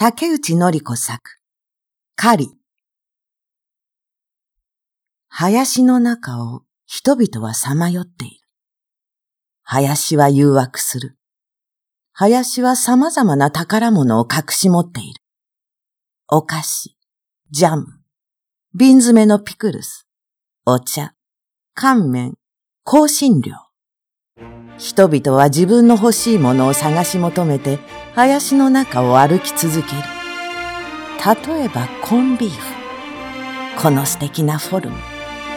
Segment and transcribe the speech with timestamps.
[0.00, 1.40] 竹内のり子作、
[2.14, 2.52] 狩り。
[5.26, 8.36] 林の中を人々はさまよっている。
[9.64, 11.18] 林は誘惑する。
[12.12, 15.20] 林は様々な宝物を隠し持っている。
[16.28, 16.96] お菓子、
[17.50, 17.86] ジャム、
[18.76, 20.06] 瓶詰めのピクルス、
[20.64, 21.14] お茶、
[21.74, 22.34] 乾麺、
[22.84, 23.67] 香辛料。
[24.78, 27.80] 人々は自分の欲しいものを探し求めて
[28.14, 30.02] 林の中を歩き続ける。
[31.50, 33.82] 例えばコンビーフ。
[33.82, 34.96] この素敵なフォルム。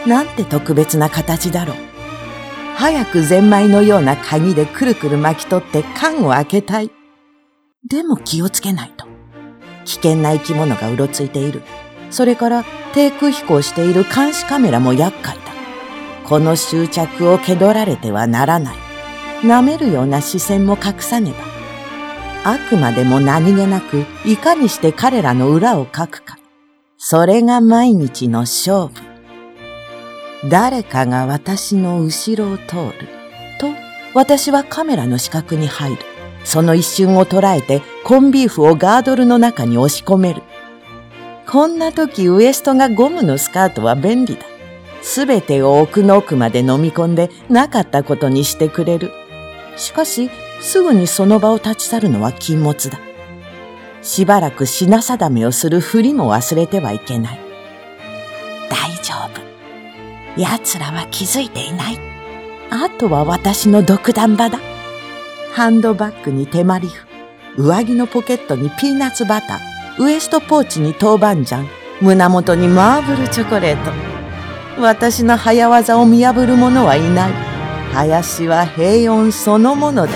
[0.06, 1.76] なんて特別な形だろう。
[2.74, 6.90] 早くゼンマイのような鍵でくるくる巻き取って缶を開けたい。
[7.88, 9.06] でも気をつけないと。
[9.84, 11.62] 危険な生き物がうろついている。
[12.10, 15.42] それから低空飛行している監視カメラも厄介だ。
[16.24, 18.91] この執着を蹴取られてはならない。
[19.42, 22.52] 舐めるような視線も隠さねば。
[22.52, 26.38] あくまでも何気なく、いかにして彼らの裏をかくか。
[26.96, 28.90] それが毎日の勝負。
[30.48, 33.08] 誰かが私の後ろを通る。
[33.58, 33.68] と、
[34.14, 35.98] 私はカメラの死角に入る。
[36.44, 40.42] その一瞬を捉えて、コンビーフをガードルの中に押し込める。
[41.48, 44.42] こんな時ウエストがゴムのスカートは便利だ。
[45.02, 49.10] すべてを奥の奥まで飲み込んでなかったことにしてくれる。
[49.76, 52.98] しかし、すぐにその場を立ち去るのは禁物だ。
[54.02, 57.40] しばらく品定めをするふりも忘れてはいけない。
[58.68, 60.40] 大丈夫。
[60.40, 61.98] 奴らは気づいていない。
[62.70, 64.58] あとは私の独断場だ。
[65.52, 67.06] ハンドバッグに手まりふ、
[67.56, 71.64] 上着のポケットにピーナッツバター、ウエストポーチに豆板醤、
[72.00, 73.92] 胸元にマーブルチョコレート。
[74.80, 77.51] 私の早技を見破る者はいない。
[77.92, 80.12] 林は平穏そのものだ。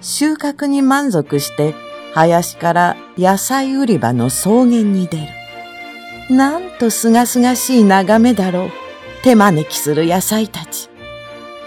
[0.00, 1.72] 収穫に満足して
[2.14, 6.34] 林から野菜売り場の草原に出る。
[6.34, 8.70] なんとすがすがしい眺めだろう。
[9.22, 10.90] 手招きする野菜たち。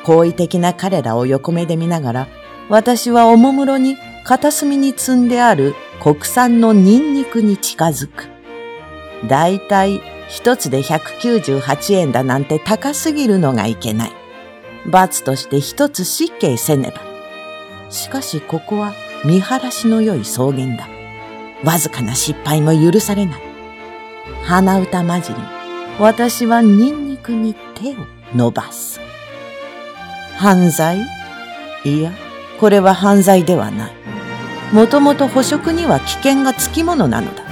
[0.04, 2.28] 好意的な彼らを横目で見ながら、
[2.70, 8.28] 私はおもむろに片隅に積んである国産のニンニクに近づく。
[9.30, 14.27] だいたい一つで198円だなんて高すぎるのがいけない。
[14.88, 17.02] 罰として一つ失敬せねば。
[17.92, 18.94] しかしここは
[19.26, 20.88] 見晴らしの良い草原だ。
[21.64, 23.42] わずかな失敗も許されない。
[24.44, 25.36] 鼻歌混じり、
[26.00, 27.96] 私はニンニクに手を
[28.36, 29.00] 伸ばす。
[30.38, 31.00] 犯罪？
[31.84, 32.12] いや、
[32.60, 33.92] これは犯罪ではない。
[34.72, 37.44] もともと捕食には危険がつきものなのだ。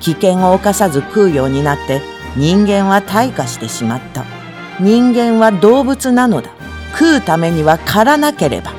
[0.00, 2.02] 危険を冒さず食うようになって
[2.36, 4.24] 人間は退化してしまった。
[4.78, 6.50] 人間は動物なのだ。
[6.98, 8.72] 食うためには狩らなければ。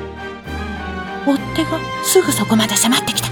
[1.26, 3.28] 追っ手がすぐそこまで迫ってきた。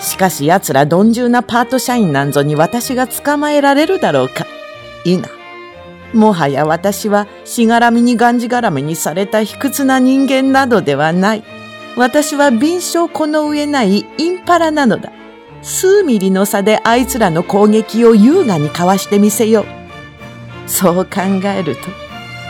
[0.00, 4.46] しかし奴ら鈍重なパート社員なんぞに私が捕まえられるだろうか。
[5.04, 5.28] いな。
[6.12, 11.44] もはや私はしがらみにがんじがらめにされた卑屈な人間などではない。
[11.96, 15.10] 私は敏捷この上ないインパラなのだ。
[15.62, 19.66] 数ミリの差であいつらの攻撃を優雅にかわしてみせよう。
[20.66, 21.82] そう考えると、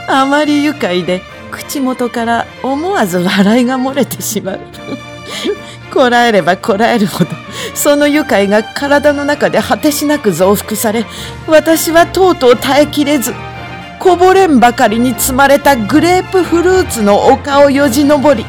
[0.06, 4.60] あまり愉快で口元から思わず笑いが漏れてしまう。
[5.92, 7.30] こらえればこらえるほど、
[7.74, 11.06] その愉快が体の中で果てしなく増幅され、
[11.46, 13.32] 私はとうとう耐えきれず、
[14.00, 18.44] こぼれんばかりに積まれたグレープフルーツの丘をよじ登り、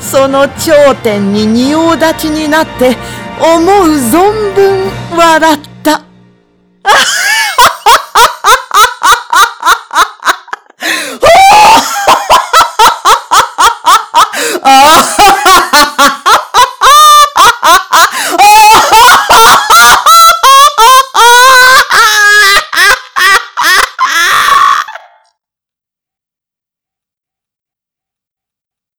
[0.00, 2.96] その頂点に仁王立ちになって、
[3.38, 6.02] 思う存分笑った。
[14.70, 15.17] Ah!